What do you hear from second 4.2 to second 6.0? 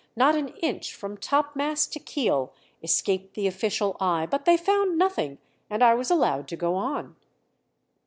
but they found nothing, and I